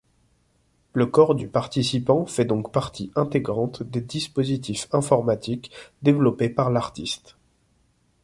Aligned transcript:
Le 0.93 1.05
corps 1.05 1.35
du 1.35 1.47
participant 1.47 2.25
fait 2.25 2.43
donc 2.43 2.71
partie 2.71 3.11
intégrante 3.15 3.83
des 3.83 4.01
dispositifs 4.01 4.87
informatiques 4.93 5.69
développés 6.01 6.49
par 6.49 6.71
l’artiste. 6.71 7.35